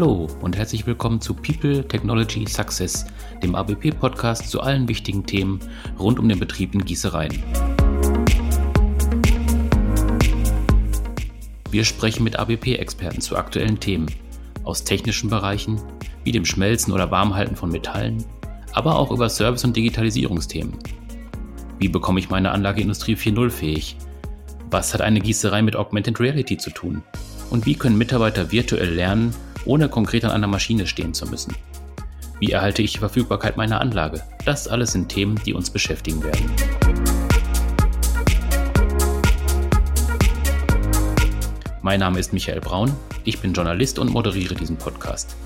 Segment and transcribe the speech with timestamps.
[0.00, 3.04] Hallo und herzlich willkommen zu People Technology Success,
[3.42, 5.60] dem ABP-Podcast zu allen wichtigen Themen
[5.98, 7.42] rund um den Betrieb in Gießereien.
[11.70, 14.06] Wir sprechen mit ABP-Experten zu aktuellen Themen
[14.64, 15.78] aus technischen Bereichen
[16.24, 18.24] wie dem Schmelzen oder Warmhalten von Metallen,
[18.72, 20.78] aber auch über Service- und Digitalisierungsthemen.
[21.78, 23.98] Wie bekomme ich meine Anlage Industrie 4.0 fähig?
[24.70, 27.02] Was hat eine Gießerei mit Augmented Reality zu tun?
[27.50, 31.54] Und wie können Mitarbeiter virtuell lernen, ohne konkret an einer Maschine stehen zu müssen?
[32.38, 34.22] Wie erhalte ich die Verfügbarkeit meiner Anlage?
[34.44, 36.50] Das alles sind Themen, die uns beschäftigen werden.
[41.82, 42.92] Mein Name ist Michael Braun,
[43.24, 45.36] ich bin Journalist und moderiere diesen Podcast.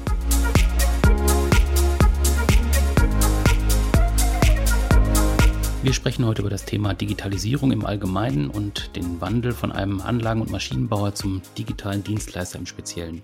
[5.84, 10.40] Wir sprechen heute über das Thema Digitalisierung im Allgemeinen und den Wandel von einem Anlagen-
[10.40, 13.22] und Maschinenbauer zum digitalen Dienstleister im Speziellen.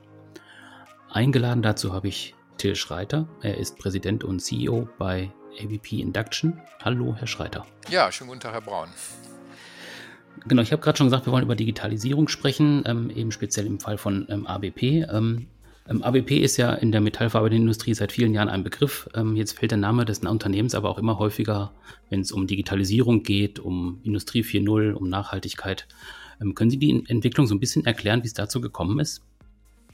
[1.13, 3.27] Eingeladen dazu habe ich Till Schreiter.
[3.43, 6.61] Er ist Präsident und CEO bei ABP Induction.
[6.85, 7.67] Hallo, Herr Schreiter.
[7.89, 8.89] Ja, schönen guten Tag, Herr Braun.
[10.47, 13.81] Genau, ich habe gerade schon gesagt, wir wollen über Digitalisierung sprechen, ähm, eben speziell im
[13.81, 15.07] Fall von ähm, ABP.
[15.11, 15.49] Ähm,
[15.89, 19.09] ähm ABP ist ja in der metallverarbeitenden Industrie seit vielen Jahren ein Begriff.
[19.15, 21.73] Ähm, jetzt fällt der Name des Unternehmens aber auch immer häufiger,
[22.09, 25.89] wenn es um Digitalisierung geht, um Industrie 4.0, um Nachhaltigkeit.
[26.41, 29.25] Ähm, können Sie die Entwicklung so ein bisschen erklären, wie es dazu gekommen ist?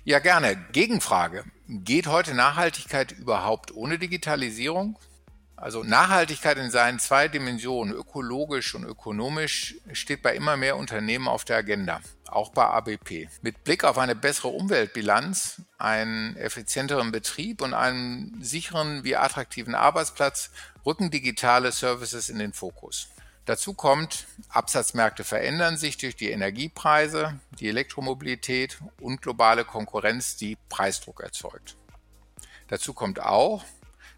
[0.07, 0.55] Ja, gerne.
[0.71, 1.43] Gegenfrage.
[1.67, 4.97] Geht heute Nachhaltigkeit überhaupt ohne Digitalisierung?
[5.57, 11.45] Also Nachhaltigkeit in seinen zwei Dimensionen, ökologisch und ökonomisch, steht bei immer mehr Unternehmen auf
[11.45, 13.29] der Agenda, auch bei ABP.
[13.43, 20.53] Mit Blick auf eine bessere Umweltbilanz, einen effizienteren Betrieb und einen sicheren wie attraktiven Arbeitsplatz
[20.85, 23.09] rücken digitale Services in den Fokus.
[23.47, 31.21] Dazu kommt, Absatzmärkte verändern sich durch die Energiepreise, die Elektromobilität und globale Konkurrenz, die Preisdruck
[31.21, 31.77] erzeugt.
[32.67, 33.65] Dazu kommt auch,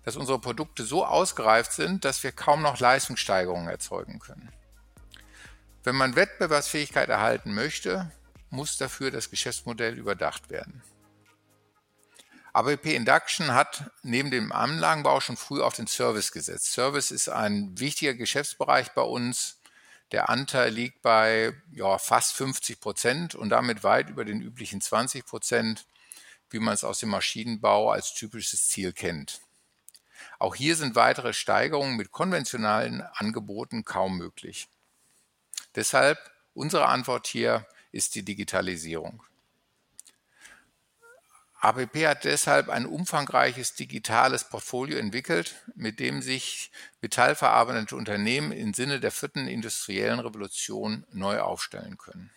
[0.05, 4.51] dass unsere Produkte so ausgereift sind, dass wir kaum noch Leistungssteigerungen erzeugen können.
[5.85, 8.11] Wenn man Wettbewerbsfähigkeit erhalten möchte,
[8.49, 10.83] muss dafür das Geschäftsmodell überdacht werden.
[12.53, 16.73] ABP Induction hat neben dem Anlagenbau schon früh auf den Service gesetzt.
[16.73, 19.61] Service ist ein wichtiger Geschäftsbereich bei uns.
[20.13, 25.27] Der Anteil liegt bei ja, fast 50 Prozent und damit weit über den üblichen 20
[25.27, 25.87] Prozent,
[26.51, 29.41] wie man es aus dem Maschinenbau als typisches Ziel kennt.
[30.39, 34.69] Auch hier sind weitere Steigerungen mit konventionalen Angeboten kaum möglich.
[35.75, 36.19] Deshalb
[36.55, 39.23] unsere Antwort hier ist die Digitalisierung.
[41.61, 46.71] ABP hat deshalb ein umfangreiches digitales Portfolio entwickelt, mit dem sich
[47.01, 52.31] metallverarbeitende Unternehmen im Sinne der vierten industriellen Revolution neu aufstellen können.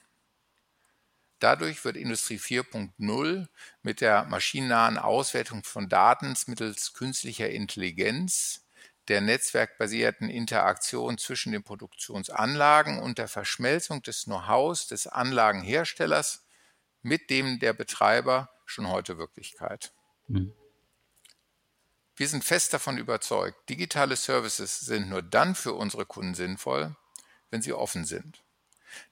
[1.37, 3.47] Dadurch wird Industrie 4.0
[3.83, 8.65] mit der maschinennahen Auswertung von Daten mittels künstlicher Intelligenz,
[9.07, 16.45] der netzwerkbasierten Interaktion zwischen den Produktionsanlagen und der Verschmelzung des Know-hows des Anlagenherstellers
[17.01, 19.93] mit dem der Betreiber schon heute Wirklichkeit.
[20.27, 20.53] Mhm.
[22.15, 26.95] Wir sind fest davon überzeugt, digitale Services sind nur dann für unsere Kunden sinnvoll,
[27.49, 28.43] wenn sie offen sind.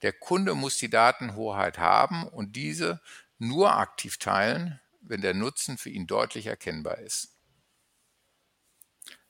[0.01, 3.01] Der Kunde muss die Datenhoheit haben und diese
[3.38, 7.29] nur aktiv teilen, wenn der Nutzen für ihn deutlich erkennbar ist.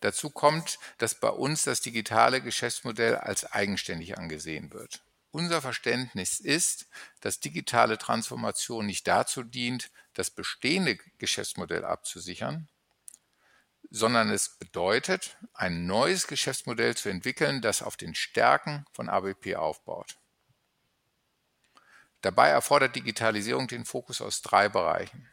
[0.01, 5.03] Dazu kommt, dass bei uns das digitale Geschäftsmodell als eigenständig angesehen wird.
[5.31, 6.87] Unser Verständnis ist,
[7.21, 12.67] dass digitale Transformation nicht dazu dient, das bestehende Geschäftsmodell abzusichern,
[13.91, 20.17] sondern es bedeutet, ein neues Geschäftsmodell zu entwickeln, das auf den Stärken von ABP aufbaut.
[22.21, 25.29] Dabei erfordert Digitalisierung den Fokus aus drei Bereichen.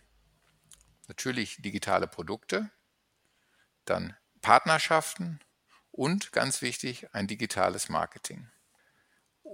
[1.09, 2.71] Natürlich digitale Produkte,
[3.85, 5.41] dann Partnerschaften
[5.91, 8.51] und ganz wichtig ein digitales Marketing.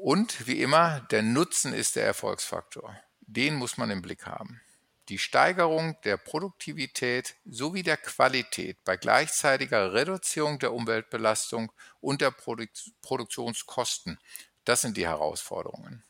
[0.03, 2.97] Und wie immer, der Nutzen ist der Erfolgsfaktor.
[3.21, 4.61] Den muss man im Blick haben.
[5.09, 11.71] Die Steigerung der Produktivität sowie der Qualität bei gleichzeitiger Reduzierung der Umweltbelastung
[12.01, 12.69] und der Produk
[13.01, 14.19] Produktionskosten,
[14.65, 16.03] das sind die Herausforderungen.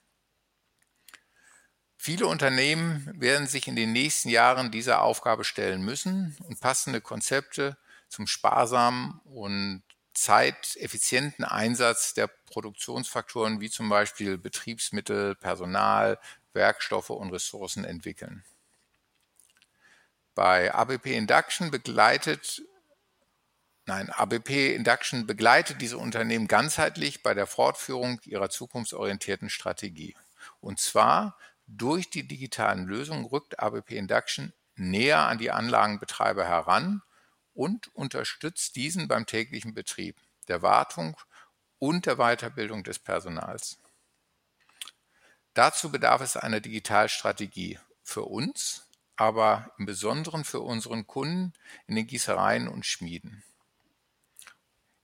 [1.99, 7.77] Viele Unternehmen werden sich in den nächsten Jahren dieser Aufgabe stellen müssen und passende Konzepte
[8.09, 9.83] zum sparsamen und
[10.15, 16.19] zeiteffizienten Einsatz der Produktionsfaktoren wie zum Beispiel Betriebsmittel, Personal,
[16.53, 18.45] Werkstoffe und Ressourcen entwickeln.
[20.35, 22.63] Bei ABP Induction begleitet
[23.85, 30.15] Nein, ABP Induction begleitet diese Unternehmen ganzheitlich bei der Fortführung ihrer zukunftsorientierten Strategie.
[30.61, 31.37] Und zwar
[31.67, 37.03] durch die digitalen Lösungen rückt ABP Induction näher an die Anlagenbetreiber heran
[37.55, 40.17] und unterstützt diesen beim täglichen Betrieb,
[40.49, 41.17] der Wartung
[41.79, 43.79] und der Weiterbildung des Personals.
[45.55, 51.53] Dazu bedarf es einer Digitalstrategie für uns, aber im Besonderen für unseren Kunden
[51.87, 53.45] in den Gießereien und Schmieden.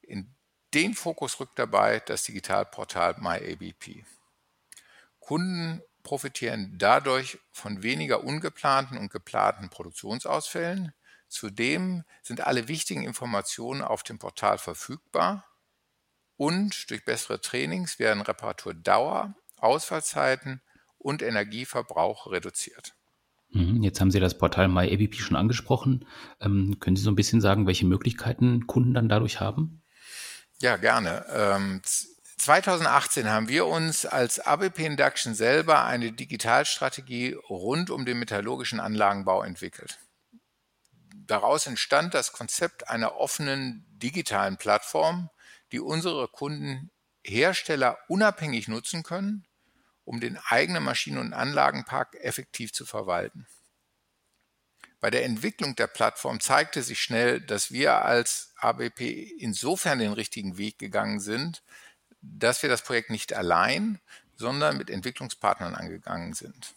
[0.00, 0.34] In
[0.74, 4.04] den Fokus rückt dabei das Digitalportal MyABP.
[5.20, 10.94] Kunden profitieren dadurch von weniger ungeplanten und geplanten Produktionsausfällen.
[11.28, 15.44] Zudem sind alle wichtigen Informationen auf dem Portal verfügbar
[16.36, 20.62] und durch bessere Trainings werden Reparaturdauer, Ausfallzeiten
[20.96, 22.94] und Energieverbrauch reduziert.
[23.50, 26.06] Mhm, jetzt haben Sie das Portal MyABP schon angesprochen.
[26.40, 29.82] Ähm, können Sie so ein bisschen sagen, welche Möglichkeiten Kunden dann dadurch haben?
[30.60, 31.24] Ja, gerne.
[31.30, 31.80] Ähm,
[32.38, 39.42] 2018 haben wir uns als ABP Induction selber eine Digitalstrategie rund um den metallurgischen Anlagenbau
[39.42, 39.98] entwickelt.
[41.28, 45.30] Daraus entstand das Konzept einer offenen digitalen Plattform,
[45.70, 46.90] die unsere Kunden
[47.22, 49.48] Hersteller unabhängig nutzen können
[50.08, 53.46] um den eigenen Maschinen- und Anlagenpark effektiv zu verwalten.
[55.00, 60.56] Bei der Entwicklung der Plattform zeigte sich schnell, dass wir als ABP insofern den richtigen
[60.56, 61.62] Weg gegangen sind,
[62.22, 64.00] dass wir das Projekt nicht allein,
[64.34, 66.74] sondern mit Entwicklungspartnern angegangen sind.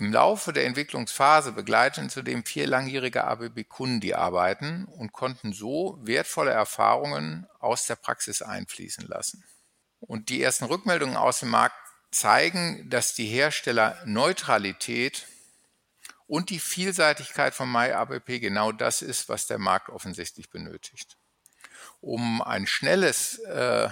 [0.00, 6.52] Im Laufe der Entwicklungsphase begleiten zudem vier langjährige ABB-Kunden die Arbeiten und konnten so wertvolle
[6.52, 9.44] Erfahrungen aus der Praxis einfließen lassen.
[9.98, 11.74] Und die ersten Rückmeldungen aus dem Markt
[12.12, 15.26] zeigen, dass die Hersteller Neutralität
[16.28, 21.16] und die Vielseitigkeit von MyABP genau das ist, was der Markt offensichtlich benötigt.
[22.00, 23.88] Um ein schnelles äh,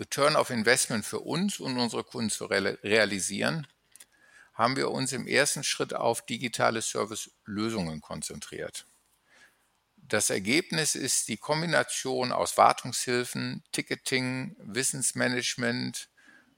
[0.00, 3.68] Return of Investment für uns und unsere Kunden zu re realisieren,
[4.56, 8.86] haben wir uns im ersten Schritt auf digitale Service-Lösungen konzentriert.
[9.96, 16.08] Das Ergebnis ist die Kombination aus Wartungshilfen, Ticketing, Wissensmanagement,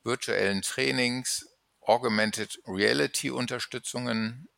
[0.05, 1.49] virtuellen Trainings,
[1.81, 4.49] Augmented Reality Unterstützungen,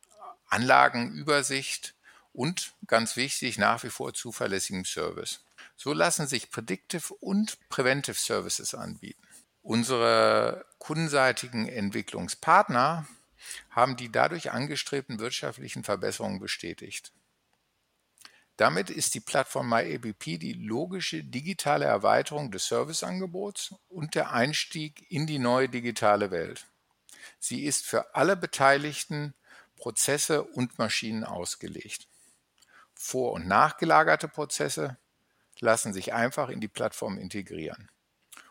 [0.47, 1.95] Anlagenübersicht
[2.33, 5.39] und ganz wichtig nach wie vor zuverlässigem Service.
[5.77, 9.25] So lassen sich Predictive und Preventive Services anbieten.
[9.63, 13.07] Unsere kundenseitigen Entwicklungspartner
[13.69, 17.11] haben die dadurch angestrebten wirtschaftlichen Verbesserungen bestätigt.
[18.57, 25.25] Damit ist die Plattform MyABP die logische digitale Erweiterung des Serviceangebots und der Einstieg in
[25.25, 26.67] die neue digitale Welt.
[27.39, 29.33] Sie ist für alle Beteiligten
[29.77, 32.07] Prozesse und Maschinen ausgelegt.
[32.93, 34.97] Vor- und nachgelagerte Prozesse
[35.59, 37.89] lassen sich einfach in die Plattform integrieren.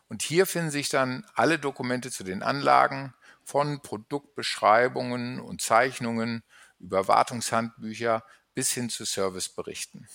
[0.08, 3.14] Und hier finden sich dann alle Dokumente zu den Anlagen,
[3.44, 6.42] von Produktbeschreibungen und Zeichnungen
[6.78, 10.08] über Wartungshandbücher bis hin zu Serviceberichten.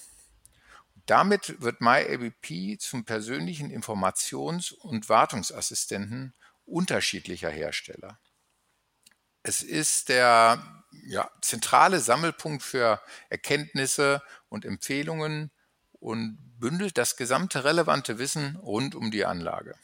[1.06, 6.34] Damit wird MyABP zum persönlichen Informations- und Wartungsassistenten
[6.66, 8.20] unterschiedlicher Hersteller.
[9.44, 15.52] Es ist der ja, zentrale Sammelpunkt für Erkenntnisse und Empfehlungen
[15.92, 19.76] und bündelt das gesamte relevante Wissen rund um die Anlage.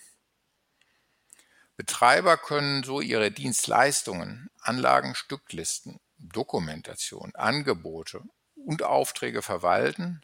[1.81, 8.21] Betreiber können so ihre Dienstleistungen, Anlagenstücklisten, Dokumentation, Angebote
[8.53, 10.21] und Aufträge verwalten,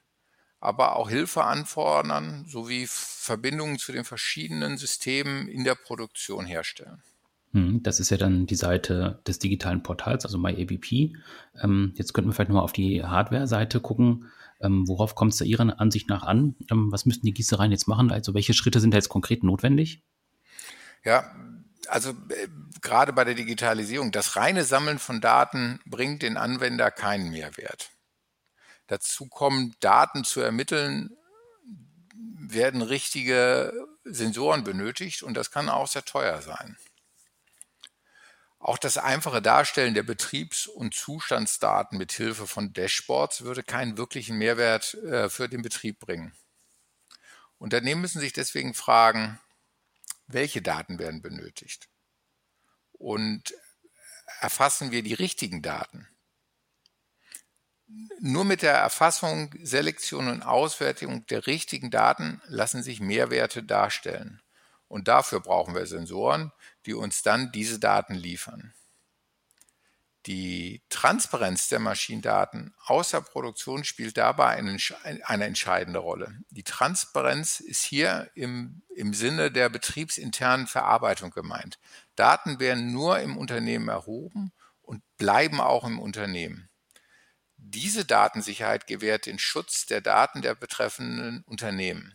[0.60, 7.02] aber auch Hilfe anfordern sowie Verbindungen zu den verschiedenen Systemen in der Produktion herstellen.
[7.54, 11.16] Hm, das ist ja dann die Seite des digitalen Portals, also MyABP.
[11.64, 14.30] Ähm, jetzt könnten wir vielleicht nochmal auf die Hardware-Seite gucken.
[14.62, 16.56] Ähm, worauf kommt es da Ihrer Ansicht nach an?
[16.70, 18.12] Ähm, was müssten die Gießereien jetzt machen?
[18.12, 20.04] Also welche Schritte sind da jetzt konkret notwendig?
[21.08, 21.34] Ja,
[21.88, 22.50] also äh,
[22.82, 27.92] gerade bei der Digitalisierung, das reine Sammeln von Daten bringt den Anwender keinen Mehrwert.
[28.88, 31.16] Dazu kommen Daten zu ermitteln,
[32.14, 33.72] werden richtige
[34.04, 36.76] Sensoren benötigt und das kann auch sehr teuer sein.
[38.60, 44.38] Auch das einfache Darstellen der Betriebs- und Zustandsdaten mit Hilfe von Dashboards würde keinen wirklichen
[44.38, 46.34] Mehrwert äh, für den Betrieb bringen.
[47.60, 49.40] Unternehmen müssen sich deswegen fragen,
[50.28, 51.90] welche Daten werden benötigt?
[52.92, 53.54] Und
[54.40, 56.08] erfassen wir die richtigen Daten?
[58.20, 64.42] Nur mit der Erfassung, Selektion und Auswertung der richtigen Daten lassen sich Mehrwerte darstellen.
[64.90, 66.52] Und dafür brauchen wir Sensoren,
[66.86, 68.74] die uns dann diese Daten liefern.
[70.28, 74.78] Die Transparenz der Maschinendaten außer Produktion spielt dabei eine,
[75.24, 76.38] eine, entscheidende Rolle.
[76.50, 81.80] Die Transparenz ist hier im, im Sinne der betriebsinternen Verarbeitung gemeint.
[82.18, 86.70] Daten werden nur im Unternehmen erhoben und bleiben auch im Unternehmen.
[87.56, 92.14] Diese Datensicherheit gewährt den Schutz der Daten der betreffenden Unternehmen.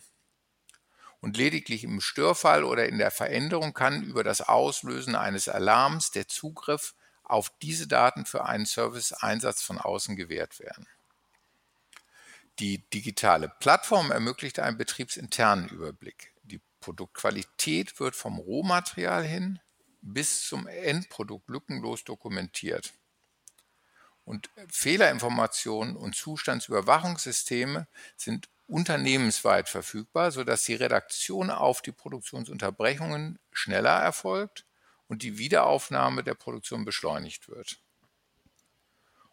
[1.20, 6.28] Und lediglich im Störfall oder in der Veränderung kann über das Auslösen eines Alarms der
[6.28, 6.94] Zugriff
[7.32, 10.86] auf diese Daten für einen Service-Einsatz von außen gewährt werden.
[12.58, 16.34] Die digitale Plattform ermöglicht einen betriebsinternen Überblick.
[16.42, 19.58] Die Produktqualität wird vom Rohmaterial hin
[20.02, 22.92] bis zum Endprodukt lückenlos dokumentiert.
[24.24, 34.66] Und Fehlerinformationen und Zustandsüberwachungssysteme sind unternehmensweit verfügbar, sodass die Redaktion auf die Produktionsunterbrechungen schneller erfolgt
[35.12, 37.76] und die Wiederaufnahme der Produktion beschleunigt wird.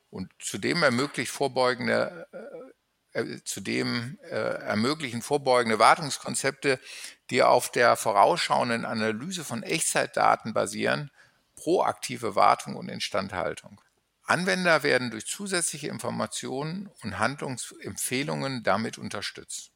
[0.10, 6.82] Und zudem ermöglicht vorbeugende äh, äh, zudem äh, ermöglichen vorbeugende Wartungskonzepte,
[7.30, 11.12] die auf der vorausschauenden Analyse von Echtzeitdaten basieren,
[11.56, 13.80] proaktive Wartung und Instandhaltung.
[14.24, 19.72] Anwender werden durch zusätzliche Informationen und Handlungsempfehlungen damit unterstützt.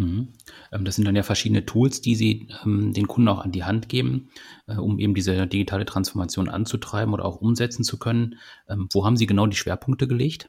[0.00, 0.32] Mhm.
[0.72, 3.64] Ähm, das sind dann ja verschiedene Tools, die Sie ähm, den Kunden auch an die
[3.64, 4.30] Hand geben,
[4.66, 8.38] äh, um eben diese digitale Transformation anzutreiben oder auch umsetzen zu können.
[8.68, 10.48] Ähm, wo haben Sie genau die Schwerpunkte gelegt?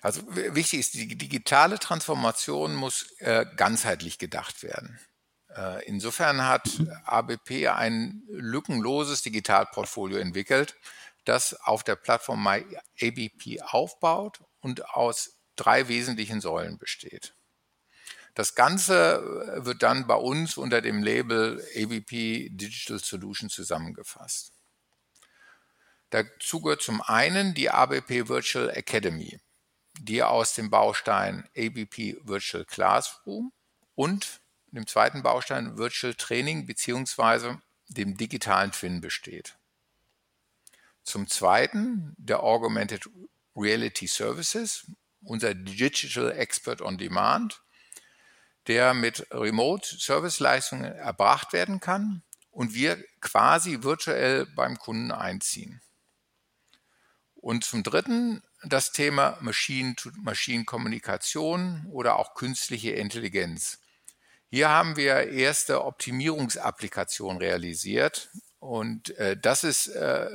[0.00, 4.98] Also wichtig ist, die digitale Transformation muss äh, ganzheitlich gedacht werden.
[5.54, 6.90] Äh, insofern hat mhm.
[7.04, 10.76] ABP ein lückenloses Digitalportfolio entwickelt,
[11.24, 17.34] das auf der Plattform MyABP aufbaut und aus drei wesentlichen Säulen besteht.
[18.34, 24.52] Das Ganze äh, wird dann bei uns unter dem Label ABP Digital Solution zusammengefasst.
[26.10, 29.40] Dazu gehört zum einen die ABP Virtual Academy,
[29.98, 33.52] die aus dem Baustein ABP Virtual Classroom
[33.94, 39.56] und dem zweiten Baustein Virtual Training beziehungsweise dem digitalen Twin besteht.
[41.02, 43.08] Zum Zweiten der Augmented
[43.56, 44.86] Reality Services,
[45.22, 47.62] unser Digital Expert on Demand,
[48.68, 55.82] der mit Remote Service Leistungen erbracht werden kann und wir quasi virtuell beim Kunden einziehen.
[57.34, 63.80] Und zum Dritten das Thema Machine-to-Machine-Kommunikation oder auch künstliche Intelligenz.
[64.48, 70.30] Hier haben wir erste Optimierungsapplikationen realisiert und äh, das ist äh,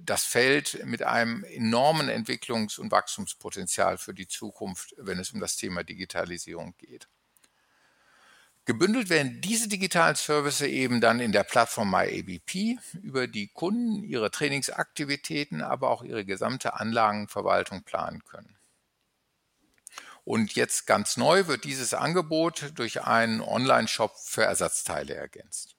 [0.00, 5.56] das Feld mit einem enormen Entwicklungs- und Wachstumspotenzial für die Zukunft, wenn es um das
[5.56, 7.08] Thema Digitalisierung geht.
[8.68, 14.30] Gebündelt werden diese digitalen Services eben dann in der Plattform MyABP, über die Kunden ihre
[14.30, 18.56] Trainingsaktivitäten, aber auch ihre gesamte Anlagenverwaltung planen können.
[20.22, 25.74] Und jetzt ganz neu wird dieses Angebot durch einen Online-Shop für Ersatzteile ergänzt.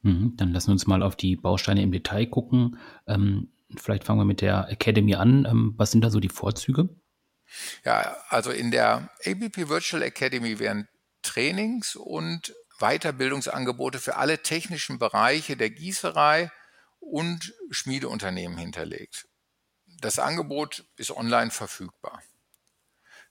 [0.00, 2.76] Mhm, dann lassen wir uns mal auf die Bausteine im Detail gucken.
[3.06, 5.46] Ähm, vielleicht fangen wir mit der Academy an.
[5.48, 6.88] Ähm, was sind da so die Vorzüge?
[7.84, 10.88] Ja, also in der ABP Virtual Academy werden
[11.22, 16.50] Trainings und Weiterbildungsangebote für alle technischen Bereiche der Gießerei
[17.00, 19.26] und Schmiedeunternehmen hinterlegt.
[20.00, 22.22] Das Angebot ist online verfügbar.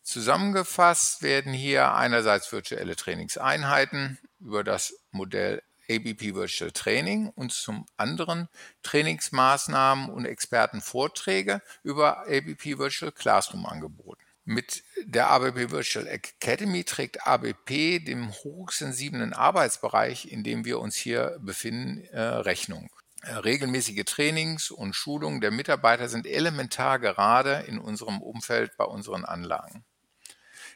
[0.04, 8.48] Zusammengefasst werden hier einerseits virtuelle Trainingseinheiten über das Modell ABP Virtual Training und zum anderen
[8.84, 14.21] Trainingsmaßnahmen und Expertenvorträge über ABP Virtual Classroom angeboten.
[14.52, 21.40] Mit der ABP Virtual Academy trägt ABP dem hochsensiblen Arbeitsbereich, in dem wir uns hier
[21.40, 22.90] befinden, äh, Rechnung.
[23.22, 29.24] Äh, regelmäßige Trainings und Schulungen der Mitarbeiter sind elementar gerade in unserem Umfeld bei unseren
[29.24, 29.86] Anlagen.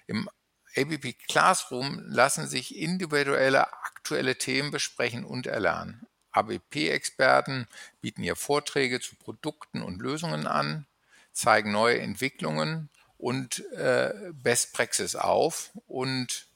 [0.08, 0.30] Im
[0.78, 6.08] ABP Classroom lassen sich individuelle aktuelle Themen besprechen und erlernen.
[6.32, 7.68] ABP-Experten
[8.00, 10.88] bieten hier Vorträge zu Produkten und Lösungen an,
[11.34, 16.48] zeigen neue Entwicklungen und äh, Best Praxis auf und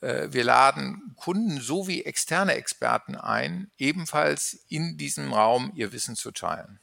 [0.00, 6.30] äh, wir laden Kunden sowie externe Experten ein, ebenfalls in diesem Raum ihr Wissen zu
[6.30, 6.80] teilen.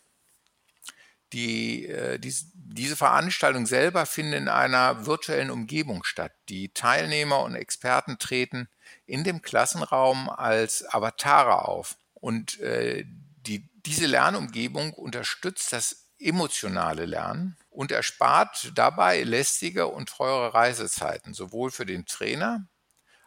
[1.33, 6.33] Die, äh, dies, diese Veranstaltung selber findet in einer virtuellen Umgebung statt.
[6.49, 8.67] Die Teilnehmer und Experten treten
[9.05, 11.97] in dem Klassenraum als Avatare auf.
[12.13, 20.53] Und äh, die, diese Lernumgebung unterstützt das emotionale Lernen und erspart dabei lästige und teure
[20.53, 22.67] Reisezeiten, sowohl für den Trainer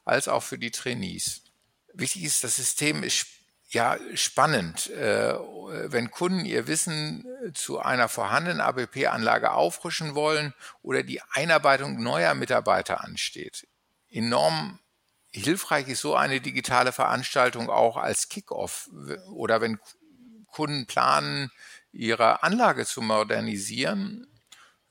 [0.05, 1.43] als auch für die Trainees.
[1.95, 3.27] Wichtig ist, das System ist
[3.71, 4.91] ja, spannend.
[4.91, 12.35] Äh, wenn Kunden ihr Wissen zu einer vorhandenen ABP-Anlage auffrischen wollen oder die Einarbeitung neuer
[12.35, 13.67] Mitarbeiter ansteht.
[14.11, 14.79] Enorm
[15.31, 18.89] hilfreich ist so eine digitale Veranstaltung auch als Kickoff
[19.33, 19.81] oder wenn
[20.47, 21.51] Kunden planen,
[21.91, 24.27] ihre Anlage zu modernisieren,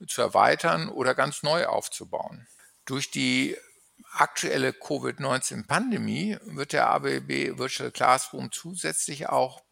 [0.07, 2.47] zu erweitern oder ganz neu aufzubauen.
[2.85, 3.57] Durch die
[4.13, 9.63] aktuelle Covid-19-Pandemie wird der ABB Virtual Classroom zusätzlich auch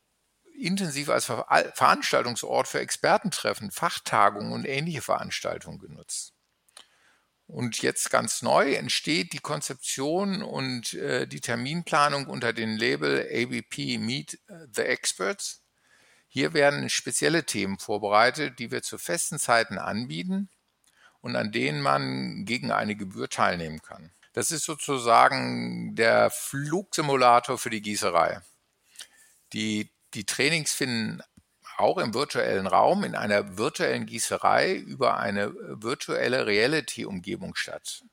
[0.57, 6.33] intensiv als Veranstaltungsort für Expertentreffen, Fachtagungen und ähnliche Veranstaltungen genutzt.
[7.47, 13.97] Und jetzt ganz neu entsteht die Konzeption und äh, die Terminplanung unter dem Label ABP
[13.97, 14.39] Meet
[14.73, 15.60] the Experts.
[16.33, 20.49] Hier werden spezielle Themen vorbereitet, die wir zu festen Zeiten anbieten
[21.19, 24.13] und an denen man gegen eine Gebühr teilnehmen kann.
[24.31, 28.39] Das ist sozusagen der Flugsimulator für die Gießerei.
[29.51, 31.21] Die, die Trainings finden
[31.75, 38.05] auch im virtuellen Raum in einer virtuellen Gießerei über eine virtuelle Reality-Umgebung statt.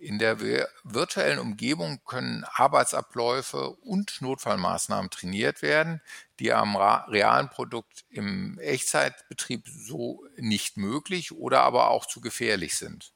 [0.00, 0.40] In der
[0.82, 6.02] virtuellen Umgebung können Arbeitsabläufe und Notfallmaßnahmen trainiert werden,
[6.38, 13.12] die am realen Produkt im Echtzeitbetrieb so nicht möglich oder aber auch zu gefährlich sind.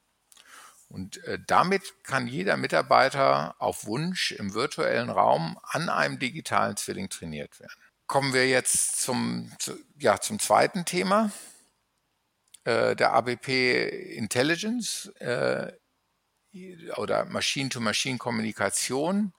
[0.89, 7.11] Und äh, damit kann jeder Mitarbeiter auf Wunsch im virtuellen Raum an einem digitalen Zwilling
[7.11, 7.83] trainiert werden.
[8.07, 11.31] Kommen wir jetzt zum, zu, ja, zum zweiten Thema,
[12.65, 15.73] äh, der ABP Intelligence äh,
[16.97, 19.33] oder Machine-to-Machine-Kommunikation.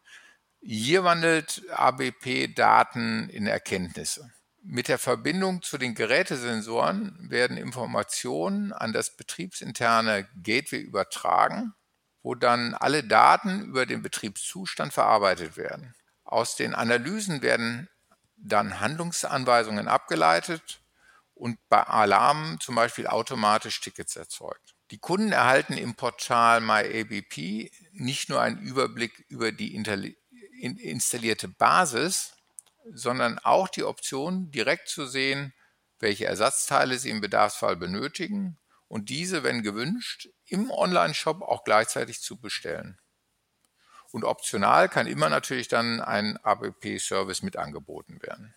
[0.62, 4.32] Hier wandelt ABP Daten in Erkenntnisse.
[4.62, 11.74] Mit der Verbindung zu den Gerätesensoren werden Informationen an das betriebsinterne Gateway übertragen,
[12.22, 15.96] wo dann alle Daten über den Betriebszustand verarbeitet werden.
[16.26, 17.88] Aus den Analysen werden
[18.36, 20.82] dann Handlungsanweisungen abgeleitet
[21.34, 24.76] und bei Alarmen zum Beispiel automatisch Tickets erzeugt.
[24.92, 32.34] Die Kunden erhalten im Portal MyABP nicht nur einen Überblick über die installierte Basis,
[32.92, 35.54] sondern auch die Option, direkt zu sehen,
[36.00, 42.38] welche Ersatzteile sie im Bedarfsfall benötigen und diese, wenn gewünscht, im Online-Shop auch gleichzeitig zu
[42.38, 42.98] bestellen.
[44.12, 48.56] Und optional kann immer natürlich dann ein ABP-Service mit angeboten werden.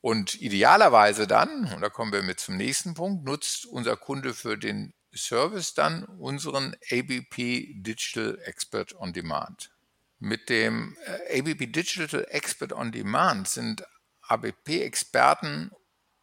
[0.00, 4.56] Und idealerweise dann, und da kommen wir mit zum nächsten Punkt, nutzt unser Kunde für
[4.56, 9.70] den Service dann unseren ABP Digital Expert on Demand.
[10.18, 10.96] Mit dem
[11.28, 13.84] äh, ABP Digital Expert on Demand sind
[14.22, 15.70] ABP-Experten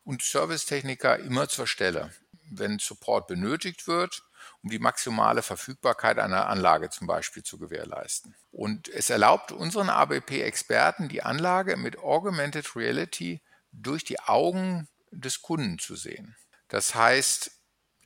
[0.03, 2.11] und Servicetechniker immer zur Stelle,
[2.49, 4.23] wenn Support benötigt wird
[4.63, 8.35] um die maximale Verfügbarkeit einer Anlage zum Beispiel zu gewährleisten.
[8.51, 15.79] Und es erlaubt unseren ABP-Experten, die Anlage mit Augmented Reality durch die Augen des Kunden
[15.79, 16.35] zu sehen.
[16.67, 17.51] Das heißt,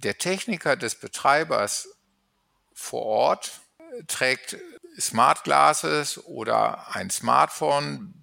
[0.06, 1.90] der Techniker des Betreibers
[2.74, 3.62] vor Ort
[4.08, 4.56] trägt
[5.00, 8.14] Smart Glasses oder ein Smartphone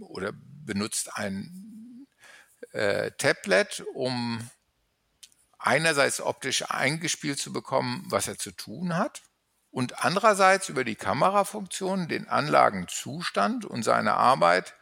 [0.00, 2.06] oder benutzt ein
[2.72, 4.50] äh, Tablet, um
[5.58, 9.22] einerseits optisch eingespielt zu bekommen, was er zu tun hat
[9.70, 14.74] und andererseits über die Kamerafunktion den Anlagenzustand und seine Arbeit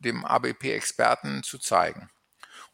[0.00, 2.10] dem ABP-Experten zu zeigen.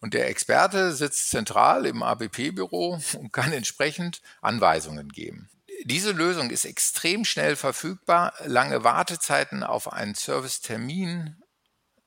[0.04, 5.48] Und der Experte sitzt zentral im ABP-Büro und kann entsprechend Anweisungen geben.
[5.84, 8.34] Diese Lösung ist extrem schnell verfügbar.
[8.44, 11.42] Lange Wartezeiten auf einen Servicetermin,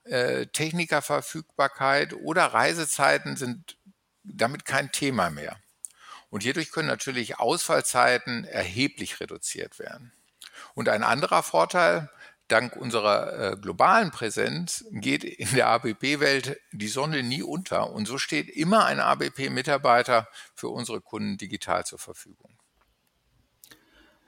[0.04, 3.78] äh, Technikerverfügbarkeit oder Reisezeiten sind
[4.24, 5.58] damit kein Thema mehr.
[6.30, 10.12] Und hierdurch können natürlich Ausfallzeiten erheblich reduziert werden.
[10.76, 12.12] Und ein anderer Vorteil,
[12.48, 18.18] dank unserer äh, globalen Präsenz geht in der ABP-Welt die Sonne nie unter und so
[18.18, 22.58] steht immer ein ABP-Mitarbeiter für unsere Kunden digital zur Verfügung.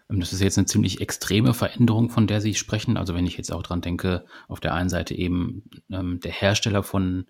[0.10, 2.98] Ähm, das ist jetzt eine ziemlich extreme Veränderung, von der Sie sprechen.
[2.98, 6.84] Also wenn ich jetzt auch dran denke, auf der einen Seite eben ähm, der Hersteller
[6.84, 7.28] von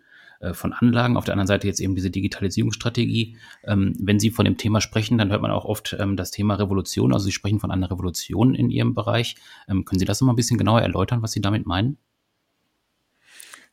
[0.54, 3.38] von Anlagen, auf der anderen Seite jetzt eben diese Digitalisierungsstrategie.
[3.64, 6.56] Ähm, wenn Sie von dem Thema sprechen, dann hört man auch oft ähm, das Thema
[6.56, 7.14] Revolution.
[7.14, 9.36] Also Sie sprechen von einer Revolution in Ihrem Bereich.
[9.68, 11.98] Ähm, können Sie das noch mal ein bisschen genauer erläutern, was Sie damit meinen?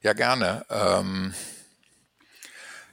[0.03, 0.65] Ja, gerne.
[0.71, 1.35] Ähm,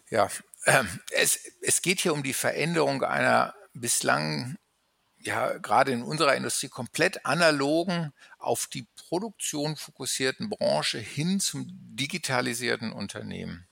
[0.10, 0.30] ja,
[0.66, 0.84] äh,
[1.20, 4.56] es, es geht hier um die Veränderung einer bislang
[5.26, 12.92] ja gerade in unserer Industrie komplett analogen, auf die Produktion fokussierten Branche hin zum digitalisierten
[12.92, 13.68] Unternehmen.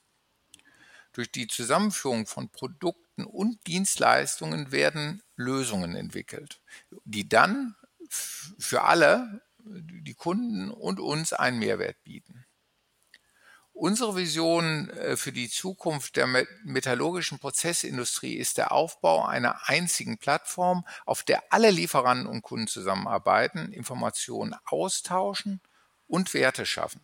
[1.12, 6.60] Durch die Zusammenführung von Produkten und Dienstleistungen werden Lösungen entwickelt,
[7.04, 7.76] die dann
[8.08, 12.44] für alle, die Kunden und uns einen Mehrwert bieten.
[13.72, 16.26] Unsere Vision äh, für die Zukunft der
[16.64, 23.72] metallurgischen Prozessindustrie ist der Aufbau einer einzigen Plattform, auf der alle Lieferanten und Kunden zusammenarbeiten,
[23.72, 25.60] Informationen austauschen
[26.06, 27.00] und Werte schaffen.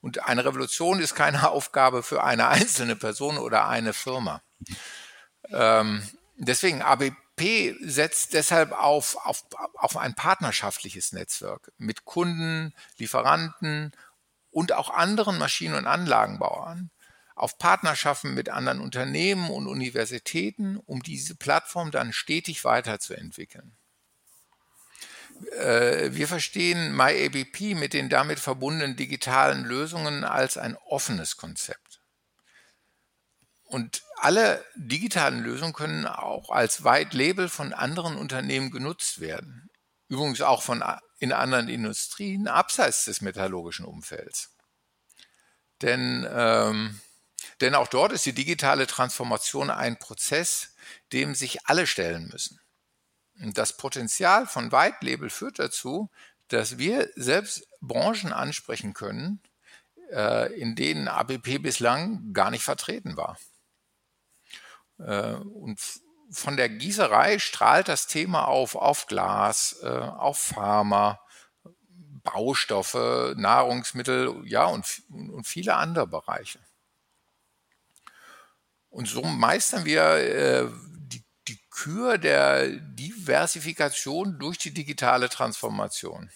[0.00, 4.42] Und eine Revolution ist keine Aufgabe für eine einzelne Person oder eine Firma.
[5.48, 9.44] Ähm, deswegen ABP setzt deshalb auf, auf,
[9.76, 13.92] auf ein partnerschaftliches Netzwerk mit Kunden, Lieferanten
[14.50, 16.90] und auch anderen Maschinen- und Anlagenbauern,
[17.34, 23.76] auf Partnerschaften mit anderen Unternehmen und Universitäten, um diese Plattform dann stetig weiterzuentwickeln.
[25.58, 32.00] Äh, wir verstehen MyABP mit den damit verbundenen digitalen Lösungen als ein offenes Konzept.
[33.64, 39.69] Und alle digitalen Lösungen können auch als White Label von anderen Unternehmen genutzt werden.
[40.10, 40.82] Übrigens auch von
[41.20, 44.50] in anderen Industrien abseits des metallurgischen Umfelds.
[45.82, 47.00] Denn, ähm,
[47.60, 50.74] denn auch dort ist die digitale Transformation ein Prozess,
[51.12, 52.60] dem sich alle stellen müssen.
[53.34, 56.10] Das Potenzial von White Label führt dazu,
[56.48, 59.40] dass wir selbst Branchen ansprechen können,
[60.10, 63.38] äh, in denen ABP bislang gar nicht vertreten war.
[64.98, 65.78] Äh, und
[66.30, 71.20] von der Gießerei strahlt das Thema auf, auf Glas, äh, auf Pharma,
[72.22, 76.60] Baustoffe, Nahrungsmittel, ja, und, und viele andere Bereiche.
[78.88, 80.68] Und so meistern wir äh,
[81.50, 86.30] die Kür der Diversifikation durch die digitale Transformation.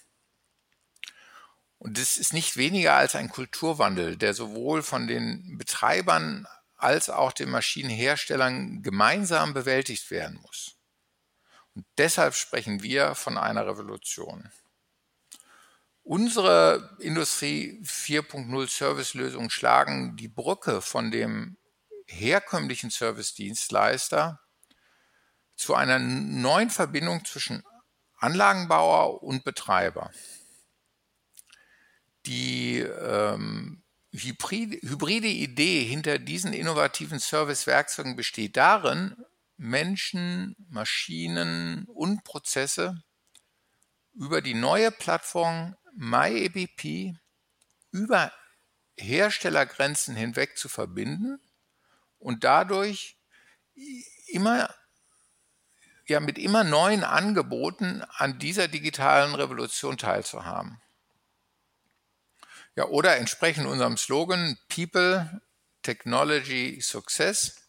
[1.78, 7.32] Und das ist nicht weniger als ein Kulturwandel, der sowohl von den Betreibern als auch
[7.32, 10.76] den Maschinenherstellern gemeinsam bewältigt werden muss.
[11.74, 14.50] Und deshalb sprechen wir von einer Revolution.
[16.02, 21.56] Unsere Industrie 4.0 Servicelösungen schlagen die Brücke von dem
[22.06, 24.40] herkömmlichen Service-Dienstleister
[25.56, 27.64] zu einer neuen Verbindung zwischen
[28.18, 30.10] Anlagenbauer und Betreiber.
[32.26, 33.83] Die ähm,
[34.14, 39.16] hybride, Idee hinter diesen innovativen Servicewerkzeugen besteht darin,
[39.56, 43.02] Menschen, Maschinen und Prozesse
[44.14, 47.14] über die neue Plattform MyABP
[47.90, 48.32] über
[48.96, 51.40] Herstellergrenzen hinweg zu verbinden
[52.18, 53.16] und dadurch
[54.28, 54.72] immer
[56.06, 60.80] ja mit immer neuen Angeboten an dieser digitalen Revolution teilzuhaben.
[62.76, 65.40] Ja, oder entsprechend unserem Slogan People,
[65.82, 67.60] Technology, Success.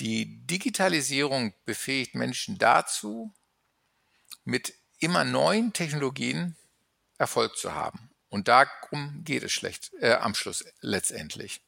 [0.00, 3.32] Die Digitalisierung befähigt Menschen dazu,
[4.44, 6.56] mit immer neuen Technologien
[7.18, 8.10] Erfolg zu haben.
[8.28, 11.60] Und darum geht es schlecht äh, am Schluss letztendlich.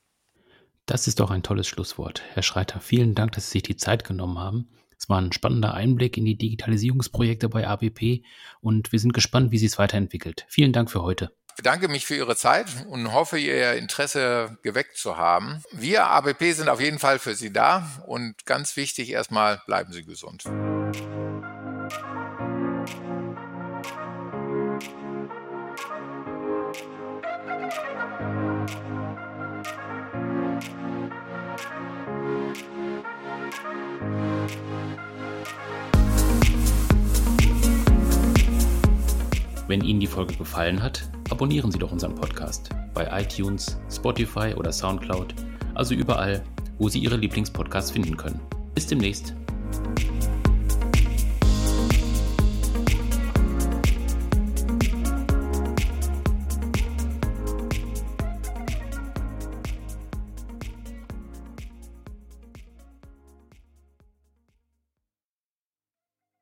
[0.87, 2.23] Das ist doch ein tolles Schlusswort.
[2.33, 4.69] Herr Schreiter, vielen Dank, dass Sie sich die Zeit genommen haben.
[4.99, 8.25] Es war ein spannender Einblick in die Digitalisierungsprojekte bei ABP
[8.61, 10.47] und wir sind gespannt, wie sie es weiterentwickelt.
[10.49, 11.35] Vielen Dank für heute.
[11.57, 15.63] Bedanke mich für Ihre Zeit und hoffe, Ihr Interesse geweckt zu haben.
[15.71, 20.05] Wir ABP sind auf jeden Fall für Sie da und ganz wichtig erstmal, bleiben Sie
[20.05, 20.45] gesund.
[39.67, 44.71] Wenn Ihnen die Folge gefallen hat, abonnieren Sie doch unseren Podcast bei iTunes, Spotify oder
[44.71, 45.35] SoundCloud,
[45.75, 46.45] also überall,
[46.79, 48.39] wo Sie Ihre Lieblingspodcasts finden können.
[48.73, 49.35] Bis demnächst.